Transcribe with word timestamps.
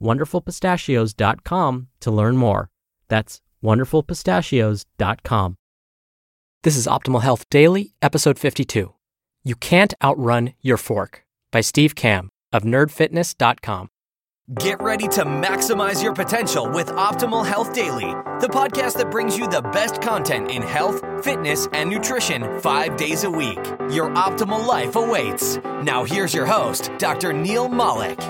wonderfulpistachios.com 0.00 1.88
to 2.00 2.10
learn 2.10 2.36
more. 2.36 2.70
That's 3.08 3.40
wonderfulpistachios.com. 3.62 5.56
This 6.62 6.76
is 6.76 6.86
Optimal 6.86 7.22
Health 7.22 7.48
Daily, 7.50 7.94
episode 8.00 8.38
52. 8.38 8.94
You 9.44 9.54
Can't 9.56 9.92
Outrun 10.02 10.54
Your 10.62 10.78
Fork 10.78 11.24
by 11.52 11.60
Steve 11.60 11.94
Kamb 11.94 12.30
of 12.52 12.62
nerdfitness.com. 12.62 13.88
Get 14.60 14.82
ready 14.82 15.08
to 15.08 15.24
maximize 15.24 16.02
your 16.02 16.12
potential 16.14 16.68
with 16.70 16.88
Optimal 16.88 17.46
Health 17.46 17.72
Daily, 17.72 18.12
the 18.40 18.48
podcast 18.48 18.98
that 18.98 19.10
brings 19.10 19.38
you 19.38 19.48
the 19.48 19.62
best 19.62 20.02
content 20.02 20.50
in 20.50 20.60
health, 20.60 21.02
fitness, 21.24 21.66
and 21.72 21.88
nutrition 21.88 22.60
five 22.60 22.96
days 22.98 23.24
a 23.24 23.30
week. 23.30 23.56
Your 23.90 24.10
optimal 24.10 24.66
life 24.66 24.96
awaits. 24.96 25.56
Now, 25.82 26.04
here's 26.04 26.34
your 26.34 26.44
host, 26.44 26.90
Dr. 26.98 27.32
Neil 27.32 27.70
Malik. 27.70 28.20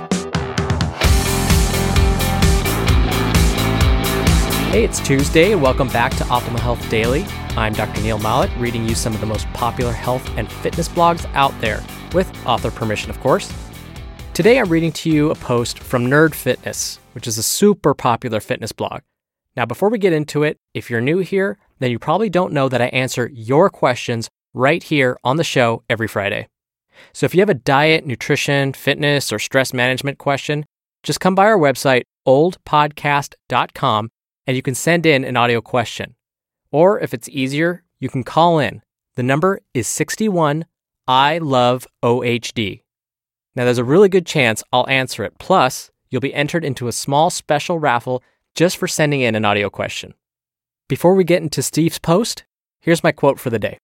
Hey, 4.74 4.82
it's 4.82 4.98
Tuesday, 4.98 5.52
and 5.52 5.62
welcome 5.62 5.86
back 5.86 6.16
to 6.16 6.24
Optimal 6.24 6.58
Health 6.58 6.90
Daily. 6.90 7.22
I'm 7.56 7.74
Dr. 7.74 8.00
Neil 8.00 8.18
Malik, 8.18 8.50
reading 8.58 8.88
you 8.88 8.96
some 8.96 9.14
of 9.14 9.20
the 9.20 9.26
most 9.26 9.46
popular 9.52 9.92
health 9.92 10.28
and 10.36 10.50
fitness 10.50 10.88
blogs 10.88 11.32
out 11.34 11.52
there, 11.60 11.80
with 12.12 12.28
author 12.44 12.72
permission, 12.72 13.08
of 13.08 13.20
course. 13.20 13.52
Today, 14.32 14.58
I'm 14.58 14.68
reading 14.68 14.90
to 14.90 15.10
you 15.10 15.30
a 15.30 15.36
post 15.36 15.78
from 15.78 16.06
Nerd 16.06 16.34
Fitness, 16.34 16.98
which 17.12 17.28
is 17.28 17.38
a 17.38 17.42
super 17.44 17.94
popular 17.94 18.40
fitness 18.40 18.72
blog. 18.72 19.02
Now, 19.56 19.64
before 19.64 19.90
we 19.90 19.96
get 19.96 20.12
into 20.12 20.42
it, 20.42 20.58
if 20.74 20.90
you're 20.90 21.00
new 21.00 21.18
here, 21.18 21.56
then 21.78 21.92
you 21.92 22.00
probably 22.00 22.28
don't 22.28 22.52
know 22.52 22.68
that 22.68 22.82
I 22.82 22.86
answer 22.86 23.30
your 23.32 23.70
questions 23.70 24.28
right 24.54 24.82
here 24.82 25.16
on 25.22 25.36
the 25.36 25.44
show 25.44 25.84
every 25.88 26.08
Friday. 26.08 26.48
So 27.12 27.26
if 27.26 27.32
you 27.32 27.42
have 27.42 27.48
a 27.48 27.54
diet, 27.54 28.06
nutrition, 28.06 28.72
fitness, 28.72 29.32
or 29.32 29.38
stress 29.38 29.72
management 29.72 30.18
question, 30.18 30.66
just 31.04 31.20
come 31.20 31.36
by 31.36 31.44
our 31.44 31.58
website, 31.58 32.02
oldpodcast.com, 32.26 34.10
and 34.46 34.56
you 34.56 34.62
can 34.62 34.74
send 34.74 35.06
in 35.06 35.24
an 35.24 35.36
audio 35.36 35.60
question. 35.60 36.14
Or 36.70 37.00
if 37.00 37.14
it's 37.14 37.28
easier, 37.28 37.84
you 38.00 38.08
can 38.08 38.24
call 38.24 38.58
in. 38.58 38.82
The 39.16 39.22
number 39.22 39.60
is 39.72 39.86
61 39.86 40.64
I 41.06 41.38
love 41.38 41.86
OHD. 42.02 42.82
Now, 43.54 43.64
there's 43.64 43.78
a 43.78 43.84
really 43.84 44.08
good 44.08 44.26
chance 44.26 44.62
I'll 44.72 44.88
answer 44.88 45.22
it. 45.22 45.38
Plus, 45.38 45.90
you'll 46.10 46.20
be 46.20 46.34
entered 46.34 46.64
into 46.64 46.88
a 46.88 46.92
small 46.92 47.30
special 47.30 47.78
raffle 47.78 48.22
just 48.54 48.76
for 48.76 48.88
sending 48.88 49.20
in 49.20 49.34
an 49.34 49.44
audio 49.44 49.68
question. 49.68 50.14
Before 50.88 51.14
we 51.14 51.24
get 51.24 51.42
into 51.42 51.62
Steve's 51.62 51.98
post, 51.98 52.44
here's 52.80 53.02
my 53.02 53.12
quote 53.12 53.38
for 53.38 53.50
the 53.50 53.58
day 53.58 53.78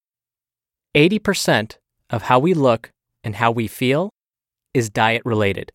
80% 0.95 1.77
of 2.09 2.23
how 2.23 2.39
we 2.39 2.53
look 2.53 2.91
and 3.23 3.35
how 3.35 3.51
we 3.51 3.67
feel 3.67 4.09
is 4.73 4.89
diet 4.89 5.21
related. 5.25 5.71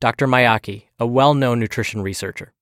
Dr. 0.00 0.26
Miyake, 0.26 0.84
a 0.98 1.06
well 1.06 1.34
known 1.34 1.58
nutrition 1.58 2.02
researcher. 2.02 2.52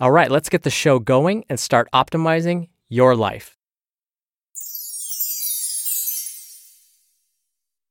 All 0.00 0.12
right, 0.12 0.30
let's 0.30 0.48
get 0.48 0.62
the 0.62 0.70
show 0.70 1.00
going 1.00 1.44
and 1.48 1.58
start 1.58 1.88
optimizing 1.92 2.68
your 2.88 3.16
life. 3.16 3.56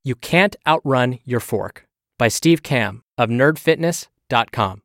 You 0.06 0.16
Can't 0.16 0.56
Outrun 0.66 1.20
Your 1.26 1.42
Fork 1.42 1.86
by 2.18 2.30
Steve 2.30 2.64
Kamb 2.64 3.04
of 3.18 3.30
nerdfitness.com. 3.30 4.82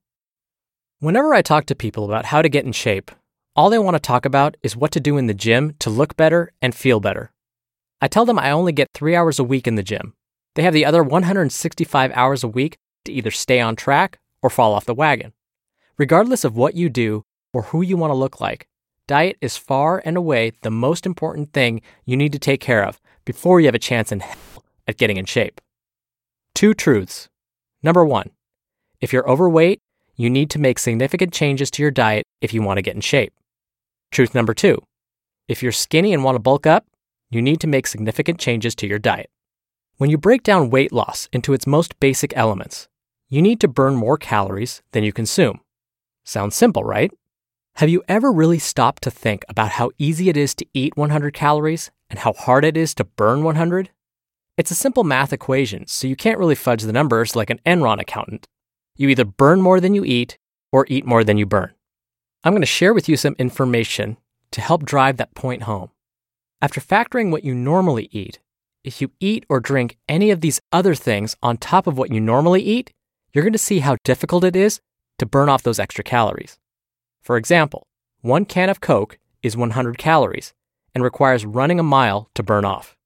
Whenever 0.99 1.33
I 1.33 1.43
talk 1.43 1.67
to 1.67 1.77
people 1.77 2.05
about 2.05 2.25
how 2.25 2.43
to 2.43 2.49
get 2.49 2.65
in 2.65 2.73
shape, 2.73 3.13
all 3.55 3.71
they 3.71 3.79
want 3.79 3.95
to 3.95 4.01
talk 4.01 4.25
about 4.25 4.57
is 4.65 4.77
what 4.77 4.91
to 4.91 4.99
do 4.99 5.17
in 5.17 5.29
the 5.29 5.35
gym 5.35 5.77
to 5.79 5.91
look 5.91 6.17
better 6.17 6.51
and 6.61 6.75
feel 6.75 6.99
better. 6.99 7.31
I 8.01 8.09
tell 8.09 8.25
them 8.25 8.39
I 8.39 8.51
only 8.51 8.73
get 8.73 8.89
three 8.95 9.15
hours 9.15 9.39
a 9.39 9.45
week 9.45 9.69
in 9.69 9.77
the 9.77 9.85
gym. 9.85 10.15
They 10.57 10.63
have 10.63 10.75
the 10.75 10.85
other 10.85 11.05
165 11.05 12.11
hours 12.15 12.43
a 12.43 12.49
week 12.49 12.79
to 13.05 13.13
either 13.13 13.31
stay 13.31 13.61
on 13.61 13.77
track 13.77 14.19
or 14.43 14.51
fall 14.51 14.75
off 14.75 14.87
the 14.87 14.95
wagon. 14.95 15.35
Regardless 15.99 16.45
of 16.45 16.57
what 16.57 16.75
you 16.75 16.89
do 16.89 17.23
or 17.53 17.63
who 17.63 17.83
you 17.83 17.97
want 17.97 18.11
to 18.11 18.17
look 18.17 18.41
like, 18.41 18.67
diet 19.07 19.37
is 19.41 19.57
far 19.57 20.01
and 20.05 20.17
away 20.17 20.53
the 20.63 20.71
most 20.71 21.05
important 21.05 21.53
thing 21.53 21.83
you 22.07 22.17
need 22.17 22.33
to 22.33 22.39
take 22.39 22.61
care 22.61 22.85
of 22.85 23.01
before 23.25 23.61
you 23.61 23.67
have 23.67 23.75
a 23.75 23.79
chance 23.79 24.11
in 24.11 24.21
hell 24.21 24.65
at 24.89 24.97
getting 24.97 25.17
in 25.17 25.27
shape. 25.27 25.61
Two 26.55 26.75
truths. 26.75 27.29
Number 27.83 28.05
one, 28.05 28.31
if 29.01 29.13
you're 29.13 29.29
overweight, 29.29 29.81
you 30.17 30.31
need 30.31 30.51
to 30.51 30.59
make 30.59 30.79
significant 30.79 31.33
changes 31.33 31.71
to 31.73 31.83
your 31.83 31.91
diet 31.91 32.25
if 32.41 32.55
you 32.55 32.63
want 32.63 32.79
to 32.79 32.83
get 32.83 32.95
in 32.95 33.01
shape. 33.01 33.33
Truth 34.11 34.35
number 34.35 34.55
two, 34.55 34.79
if 35.49 35.63
you're 35.63 35.73
skinny 35.73 36.13
and 36.15 36.25
want 36.25 36.37
to 36.37 36.41
bulk 36.41 36.67
up, 36.67 36.87
you 37.31 37.43
need 37.43 37.61
to 37.61 37.67
make 37.67 37.87
significant 37.87 38.39
changes 38.39 38.75
to 38.77 38.87
your 38.87 38.99
diet. 38.99 39.31
When 39.97 40.11
you 40.11 40.19
break 40.19 40.43
down 40.43 40.71
weight 40.71 40.93
loss 40.93 41.29
into 41.33 41.53
its 41.53 41.67
most 41.67 41.99
basic 42.01 42.37
elements, 42.37 42.89
you 43.29 43.43
need 43.43 43.61
to 43.61 43.69
burn 43.69 43.95
more 43.95 44.19
calories 44.19 44.83
than 44.93 45.05
you 45.05 45.13
consume. 45.13 45.61
Sounds 46.25 46.55
simple, 46.55 46.85
right? 46.85 47.11
Have 47.77 47.89
you 47.89 48.03
ever 48.07 48.31
really 48.31 48.59
stopped 48.59 49.03
to 49.05 49.11
think 49.11 49.45
about 49.49 49.71
how 49.71 49.91
easy 49.99 50.29
it 50.29 50.37
is 50.37 50.55
to 50.57 50.67
eat 50.75 50.97
100 50.97 51.33
calories 51.33 51.91
and 52.11 52.19
how 52.19 52.33
hard 52.35 52.65
it 52.65 52.77
is 52.77 52.95
to 52.97 53.05
burn 53.05 53.43
100? 53.43 53.91
It's 54.59 54.71
a 54.71 54.75
simple 54.77 55.05
math 55.05 55.33
equation, 55.33 55.87
so 55.87 56.07
you 56.07 56.15
can't 56.15 56.39
really 56.39 56.55
fudge 56.55 56.83
the 56.83 56.93
numbers 56.93 57.35
like 57.35 57.49
an 57.51 57.61
Enron 57.65 58.01
accountant. 58.01 58.47
You 58.97 59.09
either 59.09 59.25
burn 59.25 59.63
more 59.63 59.81
than 59.81 59.95
you 59.95 60.05
eat 60.05 60.39
or 60.71 60.87
eat 60.89 61.07
more 61.07 61.25
than 61.25 61.39
you 61.39 61.47
burn. 61.47 61.73
I'm 62.45 62.53
going 62.53 62.61
to 62.61 62.67
share 62.67 62.93
with 62.93 63.09
you 63.09 63.17
some 63.17 63.35
information 63.39 64.19
to 64.51 64.61
help 64.61 64.85
drive 64.85 65.17
that 65.17 65.35
point 65.35 65.63
home. 65.63 65.91
After 66.61 66.81
factoring 66.81 67.31
what 67.31 67.45
you 67.45 67.55
normally 67.55 68.09
eat, 68.13 68.39
if 68.85 69.01
you 69.01 69.11
eat 69.19 69.47
or 69.49 69.61
drink 69.61 69.97
any 70.09 70.31
of 70.31 70.41
these 70.43 70.61
other 70.73 70.95
things 70.95 71.37
on 71.43 71.57
top 71.57 71.87
of 71.87 71.97
what 71.97 72.13
you 72.13 72.21
normally 72.21 72.63
eat, 72.63 72.93
you're 73.33 73.45
going 73.45 73.53
to 73.53 73.59
see 73.59 73.79
how 73.79 73.97
difficult 74.05 74.45
it 74.45 74.55
is 74.55 74.81
to 75.23 75.27
burn 75.27 75.49
off 75.49 75.63
those 75.63 75.79
extra 75.79 76.03
calories. 76.03 76.59
For 77.21 77.37
example, 77.37 77.87
one 78.23 78.45
can 78.45 78.69
of 78.69 78.81
Coke 78.81 79.21
is 79.41 79.57
100 79.57 79.97
calories 79.97 80.53
and 80.97 81.05
requires 81.05 81.47
running 81.47 81.79
a 81.79 81.85
mile 81.85 82.29
to 82.35 82.43
burn 82.43 82.65
off. 82.65 82.97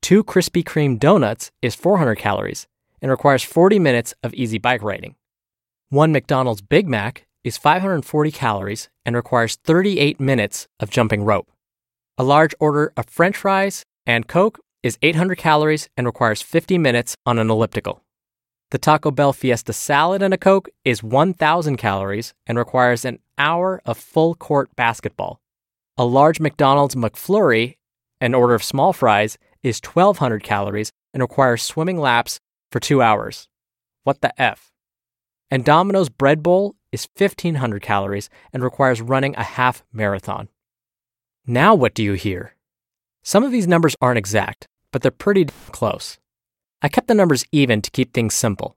Two 0.00 0.24
Krispy 0.24 0.64
Kreme 0.64 0.98
donuts 0.98 1.52
is 1.62 1.76
400 1.76 2.16
calories 2.16 2.66
and 3.00 3.12
requires 3.12 3.44
40 3.44 3.78
minutes 3.78 4.12
of 4.24 4.34
easy 4.34 4.58
bike 4.58 4.82
riding. 4.82 5.14
One 5.88 6.10
McDonald's 6.10 6.62
Big 6.62 6.88
Mac 6.88 7.28
is 7.44 7.56
540 7.56 8.32
calories 8.32 8.88
and 9.06 9.14
requires 9.14 9.54
38 9.62 10.18
minutes 10.18 10.66
of 10.80 10.90
jumping 10.90 11.22
rope. 11.22 11.48
A 12.18 12.24
large 12.24 12.56
order 12.58 12.92
of 12.96 13.06
french 13.08 13.36
fries 13.36 13.84
and 14.04 14.26
Coke 14.26 14.58
is 14.82 14.98
800 15.00 15.38
calories 15.38 15.88
and 15.96 16.08
requires 16.08 16.42
50 16.42 16.76
minutes 16.78 17.14
on 17.24 17.38
an 17.38 17.48
elliptical. 17.50 18.02
The 18.72 18.78
Taco 18.78 19.10
Bell 19.10 19.34
Fiesta 19.34 19.74
salad 19.74 20.22
and 20.22 20.32
a 20.32 20.38
Coke 20.38 20.70
is 20.82 21.02
1,000 21.02 21.76
calories 21.76 22.32
and 22.46 22.56
requires 22.56 23.04
an 23.04 23.18
hour 23.36 23.82
of 23.84 23.98
full 23.98 24.34
court 24.34 24.74
basketball. 24.76 25.42
A 25.98 26.06
large 26.06 26.40
McDonald's 26.40 26.94
McFlurry, 26.94 27.76
an 28.18 28.32
order 28.32 28.54
of 28.54 28.64
small 28.64 28.94
fries, 28.94 29.36
is 29.62 29.78
1200 29.84 30.42
calories 30.42 30.90
and 31.12 31.20
requires 31.20 31.62
swimming 31.62 31.98
laps 31.98 32.40
for 32.70 32.80
two 32.80 33.02
hours. 33.02 33.46
What 34.04 34.22
the 34.22 34.32
F? 34.40 34.72
And 35.50 35.66
Domino's 35.66 36.08
bread 36.08 36.42
bowl 36.42 36.74
is 36.92 37.06
1500 37.14 37.82
calories 37.82 38.30
and 38.54 38.62
requires 38.62 39.02
running 39.02 39.36
a 39.36 39.42
half 39.42 39.84
marathon. 39.92 40.48
Now, 41.46 41.74
what 41.74 41.92
do 41.92 42.02
you 42.02 42.14
hear? 42.14 42.56
Some 43.22 43.44
of 43.44 43.52
these 43.52 43.68
numbers 43.68 43.96
aren't 44.00 44.16
exact, 44.16 44.66
but 44.92 45.02
they're 45.02 45.10
pretty 45.10 45.44
close. 45.72 46.16
I 46.82 46.88
kept 46.88 47.06
the 47.06 47.14
numbers 47.14 47.44
even 47.52 47.80
to 47.80 47.90
keep 47.92 48.12
things 48.12 48.34
simple. 48.34 48.76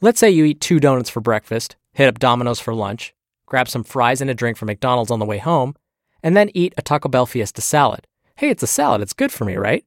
Let's 0.00 0.18
say 0.18 0.30
you 0.30 0.46
eat 0.46 0.62
two 0.62 0.80
donuts 0.80 1.10
for 1.10 1.20
breakfast, 1.20 1.76
hit 1.92 2.08
up 2.08 2.18
Domino's 2.18 2.58
for 2.58 2.74
lunch, 2.74 3.14
grab 3.44 3.68
some 3.68 3.84
fries 3.84 4.22
and 4.22 4.30
a 4.30 4.34
drink 4.34 4.56
from 4.56 4.66
McDonald's 4.66 5.10
on 5.10 5.18
the 5.18 5.26
way 5.26 5.38
home, 5.38 5.76
and 6.22 6.34
then 6.34 6.50
eat 6.54 6.72
a 6.78 6.82
Taco 6.82 7.10
Bell 7.10 7.26
Fiesta 7.26 7.60
salad. 7.60 8.06
Hey, 8.36 8.48
it's 8.48 8.62
a 8.62 8.66
salad, 8.66 9.02
it's 9.02 9.12
good 9.12 9.30
for 9.30 9.44
me, 9.44 9.56
right? 9.56 9.84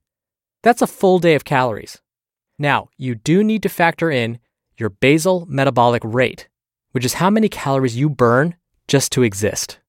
That's 0.62 0.83
a 0.83 0.88
full 0.88 1.18
day 1.18 1.33
of 1.33 1.45
calories. 1.45 2.00
Now, 2.59 2.89
you 2.95 3.15
do 3.15 3.44
need 3.44 3.63
to 3.63 3.69
factor 3.69 4.12
in 4.12 4.39
your 4.77 4.89
basal 4.89 5.48
metabolic 5.50 6.04
rate, 6.06 6.48
which 6.92 7.06
is 7.06 7.15
how 7.15 7.31
many 7.31 7.50
calories 7.50 7.98
you 7.98 8.07
burn 8.07 8.56
just 8.88 9.12
to 9.13 9.24
exist. 9.24 9.80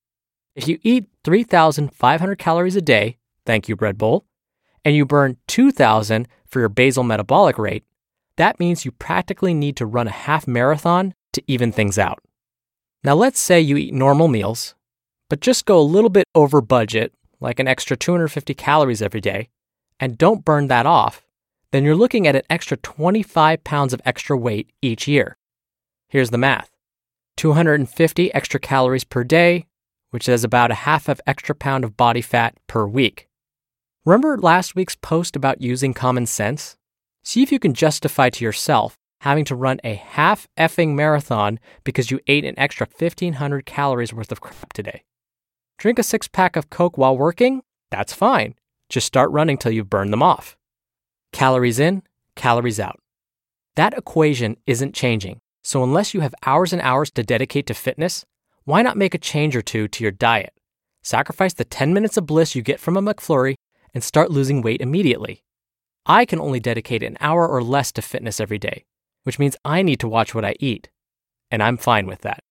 If 0.55 0.67
you 0.67 0.79
eat 0.83 1.07
3,500 1.25 2.39
calories 2.39 2.77
a 2.77 2.83
day, 2.83 3.19
thank 3.45 3.69
you, 3.69 3.77
Red 3.79 3.99
Bull, 3.99 4.25
and 4.85 4.97
you 4.97 5.05
burn 5.05 5.37
2,000 5.47 6.27
for 6.49 6.61
your 6.61 6.69
basal 6.69 7.05
metabolic 7.05 7.59
rate, 7.59 7.85
that 8.37 8.59
means 8.61 8.85
you 8.85 8.93
practically 8.93 9.55
need 9.55 9.77
to 9.77 9.87
run 9.87 10.09
a 10.09 10.13
half 10.13 10.47
marathon 10.47 11.15
to 11.33 11.43
even 11.47 11.73
things 11.73 11.99
out. 11.99 12.21
Now, 13.05 13.15
let's 13.15 13.41
say 13.41 13.61
you 13.61 13.77
eat 13.77 13.95
normal 13.95 14.29
meals, 14.29 14.75
but 15.29 15.41
just 15.41 15.67
go 15.67 15.79
a 15.79 15.83
little 15.83 16.11
bit 16.11 16.25
over 16.35 16.61
budget, 16.61 17.13
like 17.41 17.61
an 17.61 17.69
extra 17.69 17.97
250 17.97 18.55
calories 18.55 19.03
every 19.03 19.21
day, 19.21 19.49
and 20.01 20.19
don't 20.19 20.45
burn 20.45 20.69
that 20.69 20.87
off, 20.87 21.25
then 21.71 21.85
you're 21.85 21.95
looking 21.95 22.27
at 22.27 22.37
an 22.37 22.43
extra 22.49 22.77
25 22.77 23.63
pounds 23.63 23.93
of 23.93 24.01
extra 24.05 24.37
weight 24.37 24.71
each 24.81 25.07
year. 25.07 25.37
Here's 26.09 26.31
the 26.31 26.39
math 26.39 26.71
250 27.37 28.35
extra 28.35 28.59
calories 28.59 29.05
per 29.05 29.23
day, 29.23 29.67
which 30.11 30.29
is 30.29 30.45
about 30.45 30.71
a 30.71 30.75
half 30.87 31.09
of 31.09 31.21
extra 31.27 31.55
pound 31.55 31.85
of 31.85 31.97
body 31.97 32.23
fat 32.23 32.57
per 32.67 32.87
week. 32.87 33.28
Remember 34.09 34.39
last 34.39 34.75
week's 34.75 34.97
post 34.97 35.37
about 35.37 35.61
using 35.61 35.93
common 35.93 36.25
sense? 36.25 36.79
See 37.25 37.43
if 37.43 37.53
you 37.53 37.59
can 37.59 37.75
justify 37.75 38.31
to 38.31 38.43
yourself 38.43 38.97
having 39.21 39.45
to 39.45 39.55
run 39.55 39.81
a 39.85 39.97
half 39.97 40.49
effing 40.57 40.95
marathon 40.95 41.61
because 41.85 42.11
you 42.11 42.19
ate 42.27 42.47
an 42.47 42.59
extra 42.59 42.87
1500 42.87 43.67
calories 43.67 44.15
worth 44.15 44.33
of 44.33 44.41
crap 44.41 44.73
today. 44.73 45.03
Drink 45.77 45.99
a 45.99 46.03
six 46.03 46.27
pack 46.27 46.57
of 46.57 46.71
Coke 46.71 46.97
while 46.97 47.19
working? 47.19 47.61
That's 47.91 48.15
fine. 48.15 48.55
Just 48.89 49.07
start 49.07 49.31
running 49.31 49.59
till 49.59 49.73
you've 49.73 49.91
burned 49.91 50.15
them 50.15 50.23
off. 50.23 50.57
Calories 51.35 51.79
in, 51.79 52.03
calories 52.35 52.81
out. 52.81 52.99
That 53.77 53.93
equation 53.93 54.57
isn't 54.67 54.95
changing. 54.95 55.41
So, 55.63 55.85
unless 55.85 56.15
you 56.15 56.21
have 56.21 56.35
hours 56.47 56.73
and 56.73 56.81
hours 56.81 57.11
to 57.11 57.23
dedicate 57.23 57.67
to 57.67 57.75
fitness, 57.75 58.25
why 58.65 58.81
not 58.81 58.97
make 58.97 59.13
a 59.13 59.19
change 59.19 59.55
or 59.55 59.61
two 59.61 59.87
to 59.87 60.03
your 60.03 60.13
diet? 60.13 60.55
Sacrifice 61.03 61.53
the 61.53 61.67
10 61.67 61.93
minutes 61.93 62.17
of 62.17 62.25
bliss 62.25 62.55
you 62.55 62.63
get 62.63 62.81
from 62.81 62.97
a 62.97 63.03
McFlurry 63.03 63.57
and 63.95 64.03
start 64.03 64.31
losing 64.31 64.63
weight 64.63 64.81
immediately. 64.81 65.43
I 66.07 66.25
can 66.25 66.41
only 66.41 66.61
dedicate 66.61 67.03
an 67.03 67.17
hour 67.21 67.47
or 67.47 67.63
less 67.63 67.93
to 67.93 68.03
fitness 68.03 68.41
every 68.41 68.59
day, 68.59 68.85
which 69.25 69.39
means 69.39 69.57
I 69.65 69.83
need 69.83 70.01
to 70.01 70.09
watch 70.09 70.35
what 70.35 70.45
I 70.45 70.55
eat. 70.61 70.89
And 71.51 71.63
I'm 71.63 71.77
fine 71.77 72.07
with 72.07 72.23
that. 72.23 72.43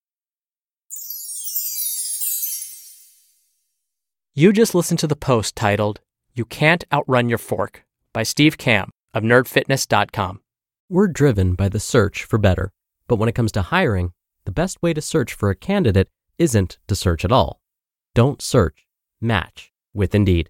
You 4.36 4.54
just 4.54 4.76
listened 4.76 5.00
to 5.00 5.08
the 5.08 5.16
post 5.16 5.56
titled, 5.56 6.00
You 6.36 6.46
Can't 6.46 6.84
Outrun 6.94 7.30
Your 7.30 7.40
Fork 7.40 7.84
by 8.14 8.22
Steve 8.22 8.58
Kamb 8.58 8.92
of 9.14 9.24
nerdfitness.com. 9.24 10.42
We're 10.90 11.08
driven 11.08 11.56
by 11.56 11.70
the 11.70 11.80
search 11.80 12.24
for 12.24 12.38
better, 12.38 12.72
but 13.08 13.16
when 13.16 13.28
it 13.28 13.36
comes 13.36 13.52
to 13.54 13.64
hiring, 13.64 14.14
the 14.46 14.52
best 14.52 14.82
way 14.82 14.94
to 14.94 15.02
search 15.02 15.34
for 15.34 15.50
a 15.50 15.56
candidate 15.56 16.10
isn't 16.38 16.78
to 16.88 16.96
search 16.96 17.26
at 17.26 17.32
all. 17.32 17.62
Don't 18.14 18.42
search, 18.42 18.86
match 19.20 19.74
with 19.94 20.14
Indeed. 20.14 20.50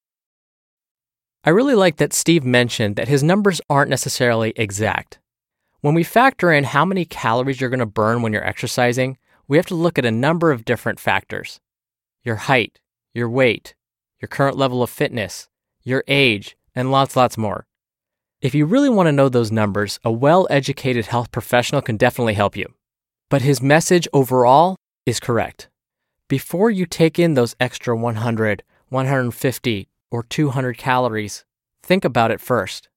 I 1.43 1.49
really 1.49 1.73
like 1.73 1.97
that 1.97 2.13
Steve 2.13 2.43
mentioned 2.43 2.97
that 2.97 3.07
his 3.07 3.23
numbers 3.23 3.61
aren't 3.67 3.89
necessarily 3.89 4.53
exact. 4.55 5.17
When 5.79 5.95
we 5.95 6.03
factor 6.03 6.51
in 6.51 6.65
how 6.65 6.85
many 6.85 7.03
calories 7.03 7.59
you're 7.59 7.71
going 7.71 7.79
to 7.79 7.87
burn 7.87 8.21
when 8.21 8.31
you're 8.31 8.47
exercising, 8.47 9.17
we 9.47 9.57
have 9.57 9.65
to 9.67 9.75
look 9.75 9.97
at 9.97 10.05
a 10.05 10.11
number 10.11 10.51
of 10.51 10.65
different 10.65 10.99
factors 10.99 11.59
your 12.23 12.35
height, 12.35 12.79
your 13.15 13.27
weight, 13.27 13.73
your 14.21 14.27
current 14.27 14.55
level 14.55 14.83
of 14.83 14.91
fitness, 14.91 15.49
your 15.81 16.03
age, 16.07 16.55
and 16.75 16.91
lots, 16.91 17.15
lots 17.15 17.35
more. 17.35 17.65
If 18.39 18.53
you 18.53 18.67
really 18.67 18.89
want 18.89 19.07
to 19.07 19.11
know 19.11 19.27
those 19.27 19.51
numbers, 19.51 19.99
a 20.03 20.11
well 20.11 20.45
educated 20.51 21.07
health 21.07 21.31
professional 21.31 21.81
can 21.81 21.97
definitely 21.97 22.35
help 22.35 22.55
you. 22.55 22.67
But 23.29 23.41
his 23.41 23.63
message 23.63 24.07
overall 24.13 24.75
is 25.07 25.19
correct. 25.19 25.69
Before 26.27 26.69
you 26.69 26.85
take 26.85 27.17
in 27.17 27.33
those 27.33 27.55
extra 27.59 27.97
100, 27.97 28.61
150, 28.89 29.89
or 30.11 30.23
200 30.23 30.77
calories, 30.77 31.45
think 31.81 32.05
about 32.05 32.29
it 32.29 32.39
first. 32.39 32.89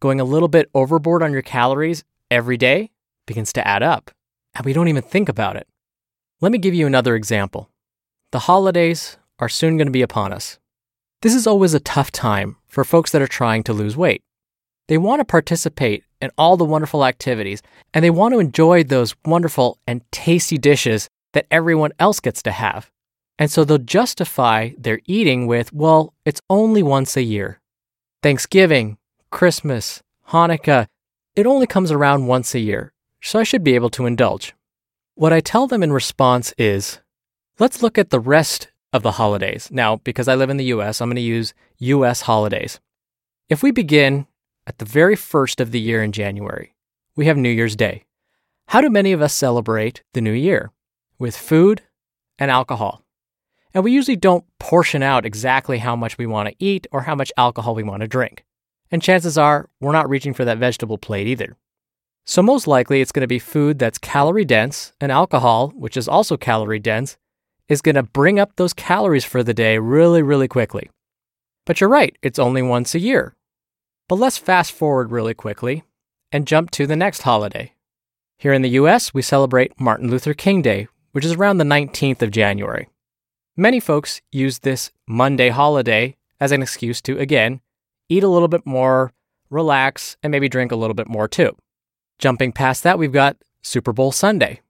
Going 0.00 0.20
a 0.20 0.24
little 0.24 0.48
bit 0.48 0.70
overboard 0.72 1.22
on 1.22 1.32
your 1.32 1.42
calories 1.42 2.04
every 2.30 2.56
day 2.56 2.90
begins 3.26 3.52
to 3.54 3.66
add 3.66 3.82
up, 3.82 4.10
and 4.54 4.64
we 4.64 4.72
don't 4.72 4.88
even 4.88 5.02
think 5.02 5.28
about 5.28 5.56
it. 5.56 5.66
Let 6.40 6.52
me 6.52 6.58
give 6.58 6.74
you 6.74 6.86
another 6.86 7.14
example. 7.14 7.70
The 8.32 8.40
holidays 8.40 9.16
are 9.38 9.48
soon 9.48 9.76
going 9.76 9.86
to 9.86 9.92
be 9.92 10.02
upon 10.02 10.32
us. 10.32 10.58
This 11.22 11.34
is 11.34 11.46
always 11.46 11.74
a 11.74 11.80
tough 11.80 12.12
time 12.12 12.56
for 12.68 12.84
folks 12.84 13.10
that 13.10 13.22
are 13.22 13.26
trying 13.26 13.62
to 13.64 13.72
lose 13.72 13.96
weight. 13.96 14.22
They 14.88 14.98
want 14.98 15.20
to 15.20 15.24
participate 15.24 16.04
in 16.20 16.30
all 16.38 16.56
the 16.56 16.64
wonderful 16.64 17.04
activities, 17.04 17.62
and 17.92 18.04
they 18.04 18.10
want 18.10 18.34
to 18.34 18.38
enjoy 18.38 18.84
those 18.84 19.16
wonderful 19.24 19.78
and 19.86 20.02
tasty 20.12 20.58
dishes 20.58 21.08
that 21.32 21.46
everyone 21.50 21.92
else 21.98 22.20
gets 22.20 22.42
to 22.42 22.52
have. 22.52 22.90
And 23.38 23.50
so 23.50 23.64
they'll 23.64 23.78
justify 23.78 24.70
their 24.78 25.00
eating 25.04 25.46
with, 25.46 25.72
well, 25.72 26.14
it's 26.24 26.40
only 26.48 26.82
once 26.82 27.16
a 27.16 27.22
year. 27.22 27.60
Thanksgiving, 28.22 28.98
Christmas, 29.30 30.02
Hanukkah, 30.30 30.86
it 31.34 31.46
only 31.46 31.66
comes 31.66 31.92
around 31.92 32.26
once 32.26 32.54
a 32.54 32.60
year, 32.60 32.92
so 33.20 33.38
I 33.38 33.44
should 33.44 33.62
be 33.62 33.74
able 33.74 33.90
to 33.90 34.06
indulge. 34.06 34.54
What 35.14 35.32
I 35.32 35.40
tell 35.40 35.66
them 35.66 35.82
in 35.82 35.92
response 35.92 36.54
is, 36.56 37.00
let's 37.58 37.82
look 37.82 37.98
at 37.98 38.10
the 38.10 38.20
rest 38.20 38.68
of 38.92 39.02
the 39.02 39.12
holidays. 39.12 39.68
Now, 39.70 39.96
because 39.96 40.28
I 40.28 40.34
live 40.34 40.50
in 40.50 40.56
the 40.56 40.72
US, 40.76 41.00
I'm 41.00 41.08
going 41.08 41.16
to 41.16 41.22
use 41.22 41.54
US 41.78 42.22
holidays. 42.22 42.80
If 43.48 43.62
we 43.62 43.70
begin 43.70 44.26
at 44.66 44.78
the 44.78 44.84
very 44.84 45.14
first 45.14 45.60
of 45.60 45.70
the 45.70 45.80
year 45.80 46.02
in 46.02 46.12
January, 46.12 46.74
we 47.14 47.26
have 47.26 47.36
New 47.36 47.50
Year's 47.50 47.76
Day. 47.76 48.04
How 48.68 48.80
do 48.80 48.90
many 48.90 49.12
of 49.12 49.22
us 49.22 49.32
celebrate 49.32 50.02
the 50.14 50.20
new 50.20 50.32
year? 50.32 50.72
With 51.18 51.36
food 51.36 51.82
and 52.38 52.50
alcohol. 52.50 53.05
And 53.74 53.84
we 53.84 53.92
usually 53.92 54.16
don't 54.16 54.44
portion 54.58 55.02
out 55.02 55.26
exactly 55.26 55.78
how 55.78 55.96
much 55.96 56.18
we 56.18 56.26
want 56.26 56.48
to 56.48 56.54
eat 56.58 56.86
or 56.92 57.02
how 57.02 57.14
much 57.14 57.32
alcohol 57.36 57.74
we 57.74 57.82
want 57.82 58.00
to 58.00 58.08
drink. 58.08 58.44
And 58.90 59.02
chances 59.02 59.36
are 59.36 59.68
we're 59.80 59.92
not 59.92 60.08
reaching 60.08 60.34
for 60.34 60.44
that 60.44 60.58
vegetable 60.58 60.98
plate 60.98 61.26
either. 61.26 61.56
So, 62.24 62.42
most 62.42 62.66
likely, 62.66 63.00
it's 63.00 63.12
going 63.12 63.22
to 63.22 63.28
be 63.28 63.38
food 63.38 63.78
that's 63.78 63.98
calorie 63.98 64.44
dense, 64.44 64.92
and 65.00 65.12
alcohol, 65.12 65.68
which 65.76 65.96
is 65.96 66.08
also 66.08 66.36
calorie 66.36 66.80
dense, 66.80 67.16
is 67.68 67.80
going 67.80 67.94
to 67.94 68.02
bring 68.02 68.40
up 68.40 68.56
those 68.56 68.72
calories 68.72 69.24
for 69.24 69.44
the 69.44 69.54
day 69.54 69.78
really, 69.78 70.22
really 70.22 70.48
quickly. 70.48 70.90
But 71.64 71.80
you're 71.80 71.90
right, 71.90 72.16
it's 72.22 72.38
only 72.38 72.62
once 72.62 72.94
a 72.94 73.00
year. 73.00 73.36
But 74.08 74.16
let's 74.16 74.38
fast 74.38 74.72
forward 74.72 75.10
really 75.10 75.34
quickly 75.34 75.84
and 76.32 76.46
jump 76.46 76.70
to 76.72 76.86
the 76.86 76.96
next 76.96 77.22
holiday. 77.22 77.74
Here 78.38 78.52
in 78.52 78.62
the 78.62 78.70
US, 78.70 79.14
we 79.14 79.22
celebrate 79.22 79.80
Martin 79.80 80.10
Luther 80.10 80.34
King 80.34 80.62
Day, 80.62 80.88
which 81.12 81.24
is 81.24 81.32
around 81.32 81.58
the 81.58 81.64
19th 81.64 82.22
of 82.22 82.30
January. 82.30 82.88
Many 83.58 83.80
folks 83.80 84.20
use 84.30 84.58
this 84.58 84.90
Monday 85.06 85.48
holiday 85.48 86.16
as 86.38 86.52
an 86.52 86.60
excuse 86.60 87.00
to, 87.00 87.16
again, 87.16 87.62
eat 88.06 88.22
a 88.22 88.28
little 88.28 88.48
bit 88.48 88.66
more, 88.66 89.14
relax, 89.48 90.18
and 90.22 90.30
maybe 90.30 90.46
drink 90.46 90.72
a 90.72 90.76
little 90.76 90.92
bit 90.92 91.08
more 91.08 91.26
too. 91.26 91.56
Jumping 92.18 92.52
past 92.52 92.82
that, 92.82 92.98
we've 92.98 93.12
got 93.12 93.38
Super 93.62 93.94
Bowl 93.94 94.12
Sunday. 94.12 94.60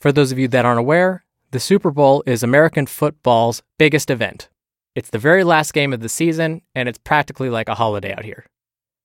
For 0.00 0.10
those 0.10 0.32
of 0.32 0.38
you 0.40 0.48
that 0.48 0.64
aren't 0.64 0.80
aware, 0.80 1.24
the 1.52 1.60
Super 1.60 1.92
Bowl 1.92 2.24
is 2.26 2.42
American 2.42 2.86
football's 2.86 3.62
biggest 3.78 4.10
event. 4.10 4.48
It's 4.96 5.10
the 5.10 5.18
very 5.18 5.44
last 5.44 5.72
game 5.72 5.92
of 5.92 6.00
the 6.00 6.08
season, 6.08 6.62
and 6.74 6.88
it's 6.88 6.98
practically 6.98 7.50
like 7.50 7.68
a 7.68 7.76
holiday 7.76 8.12
out 8.12 8.24
here. 8.24 8.46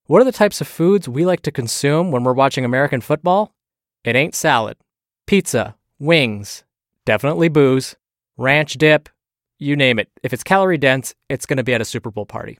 What 0.07 0.23
are 0.23 0.25
the 0.25 0.31
types 0.31 0.59
of 0.59 0.67
foods 0.67 1.07
we 1.07 1.23
like 1.23 1.41
to 1.41 1.51
consume 1.51 2.11
when 2.11 2.23
we're 2.23 2.33
watching 2.33 2.65
American 2.65 2.99
football? 2.99 3.53
It 4.03 4.15
ain't 4.15 4.33
salad, 4.33 4.77
pizza, 5.27 5.75
wings, 5.99 6.63
definitely 7.05 7.49
booze, 7.49 7.95
ranch 8.35 8.73
dip, 8.73 9.07
you 9.59 9.75
name 9.75 9.99
it. 9.99 10.09
If 10.23 10.33
it's 10.33 10.43
calorie 10.43 10.77
dense, 10.77 11.13
it's 11.27 11.45
going 11.45 11.57
to 11.57 11.63
be 11.63 11.73
at 11.73 11.81
a 11.81 11.85
Super 11.85 12.09
Bowl 12.09 12.25
party. 12.25 12.57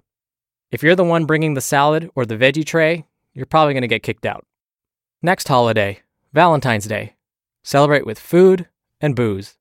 If 0.72 0.84
you're 0.84 0.96
the 0.96 1.04
one 1.04 1.26
bringing 1.26 1.56
the 1.56 1.62
salad 1.62 2.12
or 2.14 2.26
the 2.26 2.38
veggie 2.38 2.66
tray, 2.66 3.06
you're 3.34 3.46
probably 3.46 3.74
going 3.74 3.82
to 3.82 3.88
get 3.88 4.04
kicked 4.04 4.26
out. 4.26 4.46
Next 5.22 5.48
holiday, 5.48 6.02
Valentine's 6.34 6.86
Day. 6.86 7.16
Celebrate 7.64 8.06
with 8.06 8.20
food 8.20 8.68
and 9.02 9.16
booze. 9.16 9.58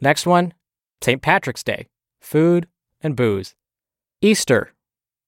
Next 0.00 0.26
one, 0.26 0.52
St. 1.02 1.22
Patrick's 1.22 1.62
Day. 1.62 1.88
Food 2.20 2.68
and 3.00 3.16
booze. 3.16 3.54
Easter, 4.20 4.72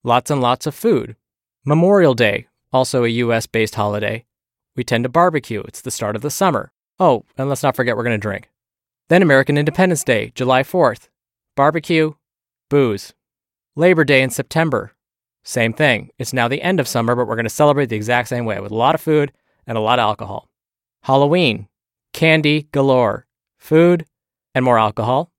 lots 0.02 0.30
and 0.30 0.40
lots 0.40 0.66
of 0.66 0.74
food. 0.74 1.16
Memorial 1.64 2.14
Day, 2.14 2.46
also 2.72 3.04
a 3.04 3.08
US 3.08 3.46
based 3.46 3.76
holiday. 3.76 4.24
We 4.76 4.84
tend 4.84 5.04
to 5.04 5.08
barbecue. 5.08 5.62
It's 5.62 5.80
the 5.80 5.90
start 5.90 6.16
of 6.16 6.22
the 6.22 6.30
summer. 6.30 6.72
Oh, 6.98 7.24
and 7.38 7.48
let's 7.48 7.62
not 7.62 7.76
forget 7.76 7.96
we're 7.96 8.02
going 8.02 8.14
to 8.14 8.18
drink. 8.18 8.50
Then 9.08 9.22
American 9.22 9.56
Independence 9.56 10.04
Day, 10.04 10.32
July 10.34 10.62
4th. 10.62 11.08
Barbecue, 11.56 12.14
booze. 12.68 13.14
Labor 13.76 14.02
Day 14.02 14.22
in 14.22 14.30
September. 14.30 14.92
Same 15.44 15.72
thing. 15.72 16.10
It's 16.18 16.32
now 16.32 16.48
the 16.48 16.62
end 16.62 16.80
of 16.80 16.88
summer, 16.88 17.14
but 17.14 17.28
we're 17.28 17.36
going 17.36 17.44
to 17.44 17.50
celebrate 17.50 17.86
the 17.86 17.96
exact 17.96 18.28
same 18.28 18.44
way 18.44 18.58
with 18.58 18.72
a 18.72 18.76
lot 18.76 18.96
of 18.96 19.00
food 19.00 19.30
and 19.64 19.78
a 19.78 19.80
lot 19.80 20.00
of 20.00 20.04
alcohol. 20.04 20.48
Halloween, 21.04 21.68
candy 22.12 22.68
galore, 22.72 23.26
food 23.56 24.04
and 24.52 24.64
more 24.64 24.78
alcohol. 24.80 25.30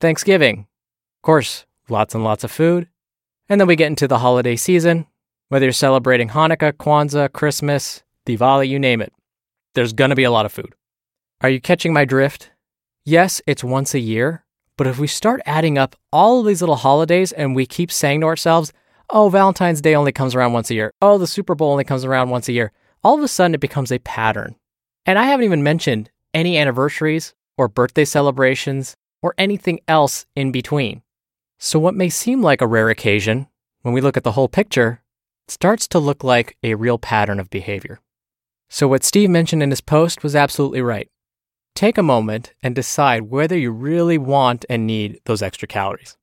Thanksgiving, 0.00 0.66
of 1.18 1.22
course, 1.22 1.66
lots 1.88 2.16
and 2.16 2.24
lots 2.24 2.42
of 2.42 2.50
food. 2.50 2.88
And 3.48 3.60
then 3.60 3.68
we 3.68 3.76
get 3.76 3.88
into 3.88 4.08
the 4.08 4.18
holiday 4.18 4.56
season, 4.56 5.06
whether 5.50 5.66
you're 5.66 5.72
celebrating 5.72 6.30
Hanukkah, 6.30 6.72
Kwanzaa, 6.72 7.32
Christmas, 7.32 8.02
Diwali, 8.26 8.68
you 8.68 8.80
name 8.80 9.00
it. 9.00 9.12
There's 9.74 9.92
going 9.92 10.10
to 10.10 10.16
be 10.16 10.24
a 10.24 10.32
lot 10.32 10.46
of 10.46 10.52
food. 10.52 10.74
Are 11.42 11.50
you 11.50 11.60
catching 11.60 11.92
my 11.92 12.04
drift? 12.04 12.50
Yes, 13.04 13.40
it's 13.46 13.62
once 13.62 13.94
a 13.94 14.00
year, 14.00 14.44
but 14.80 14.86
if 14.86 14.98
we 14.98 15.06
start 15.06 15.42
adding 15.44 15.76
up 15.76 15.94
all 16.10 16.40
of 16.40 16.46
these 16.46 16.62
little 16.62 16.76
holidays 16.76 17.32
and 17.32 17.54
we 17.54 17.66
keep 17.66 17.92
saying 17.92 18.22
to 18.22 18.26
ourselves, 18.26 18.72
oh, 19.10 19.28
Valentine's 19.28 19.82
Day 19.82 19.94
only 19.94 20.10
comes 20.10 20.34
around 20.34 20.54
once 20.54 20.70
a 20.70 20.74
year, 20.74 20.94
oh, 21.02 21.18
the 21.18 21.26
Super 21.26 21.54
Bowl 21.54 21.72
only 21.72 21.84
comes 21.84 22.02
around 22.02 22.30
once 22.30 22.48
a 22.48 22.52
year, 22.52 22.72
all 23.04 23.18
of 23.18 23.22
a 23.22 23.28
sudden 23.28 23.54
it 23.54 23.60
becomes 23.60 23.92
a 23.92 23.98
pattern. 23.98 24.56
And 25.04 25.18
I 25.18 25.24
haven't 25.24 25.44
even 25.44 25.62
mentioned 25.62 26.10
any 26.32 26.56
anniversaries 26.56 27.34
or 27.58 27.68
birthday 27.68 28.06
celebrations 28.06 28.96
or 29.20 29.34
anything 29.36 29.80
else 29.86 30.24
in 30.34 30.50
between. 30.50 31.02
So, 31.58 31.78
what 31.78 31.94
may 31.94 32.08
seem 32.08 32.40
like 32.40 32.62
a 32.62 32.66
rare 32.66 32.88
occasion, 32.88 33.48
when 33.82 33.92
we 33.92 34.00
look 34.00 34.16
at 34.16 34.24
the 34.24 34.32
whole 34.32 34.48
picture, 34.48 35.02
starts 35.46 35.86
to 35.88 35.98
look 35.98 36.24
like 36.24 36.56
a 36.62 36.74
real 36.74 36.96
pattern 36.96 37.38
of 37.38 37.50
behavior. 37.50 38.00
So, 38.70 38.88
what 38.88 39.04
Steve 39.04 39.28
mentioned 39.28 39.62
in 39.62 39.68
his 39.68 39.82
post 39.82 40.22
was 40.22 40.34
absolutely 40.34 40.80
right. 40.80 41.10
Take 41.74 41.98
a 41.98 42.02
moment 42.02 42.52
and 42.62 42.74
decide 42.74 43.22
whether 43.22 43.56
you 43.56 43.70
really 43.70 44.18
want 44.18 44.64
and 44.68 44.86
need 44.86 45.20
those 45.24 45.42
extra 45.42 45.66
calories. 45.66 46.16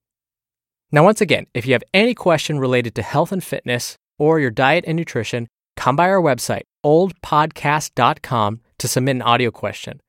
Now, 0.91 1.03
once 1.03 1.19
again, 1.19 1.47
if 1.53 1.65
you 1.65 1.73
have 1.73 1.83
any 1.93 2.13
question 2.13 2.59
related 2.59 2.95
to 2.95 3.01
health 3.01 3.31
and 3.31 3.43
fitness 3.43 3.97
or 4.17 4.39
your 4.39 4.51
diet 4.51 4.85
and 4.87 4.95
nutrition, 4.95 5.47
come 5.75 5.95
by 5.95 6.09
our 6.09 6.21
website, 6.21 6.63
oldpodcast.com, 6.85 8.61
to 8.77 8.87
submit 8.87 9.15
an 9.15 9.21
audio 9.21 9.51
question, 9.51 9.99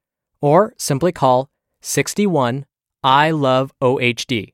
or 0.41 0.75
simply 0.77 1.11
call 1.11 1.49
61 1.81 2.67
I 3.03 3.31
love 3.31 3.73
OHD. 3.81 4.53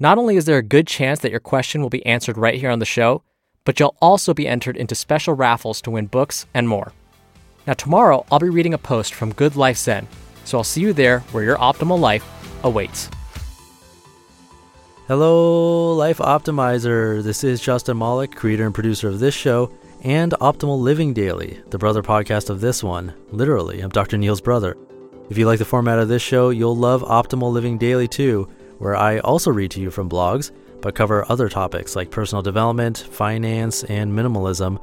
Not 0.00 0.18
only 0.18 0.36
is 0.36 0.44
there 0.44 0.58
a 0.58 0.62
good 0.62 0.86
chance 0.86 1.20
that 1.20 1.30
your 1.30 1.40
question 1.40 1.82
will 1.82 1.90
be 1.90 2.04
answered 2.06 2.36
right 2.36 2.58
here 2.58 2.70
on 2.70 2.78
the 2.78 2.84
show, 2.84 3.22
but 3.64 3.78
you'll 3.78 3.96
also 4.00 4.32
be 4.32 4.48
entered 4.48 4.76
into 4.76 4.94
special 4.94 5.34
raffles 5.34 5.80
to 5.82 5.90
win 5.90 6.06
books 6.06 6.46
and 6.54 6.68
more. 6.68 6.92
Now, 7.68 7.74
tomorrow 7.74 8.24
I'll 8.32 8.38
be 8.38 8.48
reading 8.48 8.72
a 8.72 8.78
post 8.78 9.12
from 9.12 9.34
Good 9.34 9.54
Life 9.54 9.76
Zen, 9.76 10.08
so 10.46 10.56
I'll 10.56 10.64
see 10.64 10.80
you 10.80 10.94
there 10.94 11.20
where 11.32 11.44
your 11.44 11.58
optimal 11.58 12.00
life 12.00 12.24
awaits. 12.64 13.10
Hello, 15.06 15.92
Life 15.92 16.16
Optimizer. 16.16 17.22
This 17.22 17.44
is 17.44 17.60
Justin 17.60 17.98
Malik, 17.98 18.34
creator 18.34 18.64
and 18.64 18.74
producer 18.74 19.08
of 19.08 19.18
this 19.18 19.34
show 19.34 19.70
and 20.02 20.32
Optimal 20.40 20.80
Living 20.80 21.12
Daily, 21.12 21.60
the 21.68 21.76
brother 21.76 22.02
podcast 22.02 22.48
of 22.48 22.62
this 22.62 22.82
one. 22.82 23.12
Literally, 23.32 23.80
I'm 23.80 23.90
Dr. 23.90 24.16
Neil's 24.16 24.40
brother. 24.40 24.74
If 25.28 25.36
you 25.36 25.44
like 25.44 25.58
the 25.58 25.66
format 25.66 25.98
of 25.98 26.08
this 26.08 26.22
show, 26.22 26.48
you'll 26.48 26.74
love 26.74 27.02
Optimal 27.02 27.52
Living 27.52 27.76
Daily 27.76 28.08
too 28.08 28.48
where 28.78 28.96
I 28.96 29.18
also 29.18 29.50
read 29.50 29.72
to 29.72 29.80
you 29.82 29.90
from 29.90 30.08
blogs, 30.08 30.52
but 30.80 30.94
cover 30.94 31.30
other 31.30 31.50
topics 31.50 31.96
like 31.96 32.10
personal 32.10 32.40
development, 32.40 32.96
finance, 33.10 33.84
and 33.84 34.10
minimalism 34.10 34.82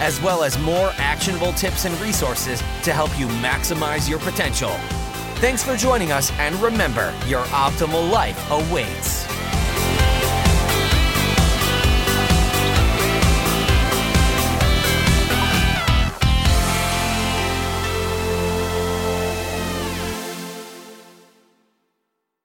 as 0.00 0.20
well 0.20 0.42
as 0.42 0.58
more 0.58 0.92
actionable 0.96 1.52
tips 1.52 1.84
and 1.84 1.98
resources 2.00 2.60
to 2.82 2.92
help 2.92 3.16
you 3.18 3.26
maximize 3.26 4.08
your 4.08 4.18
potential. 4.18 4.70
Thanks 5.36 5.62
for 5.62 5.76
joining 5.76 6.10
us, 6.10 6.32
and 6.38 6.54
remember, 6.56 7.14
your 7.26 7.44
optimal 7.44 8.10
life 8.10 8.50
awaits. 8.50 9.39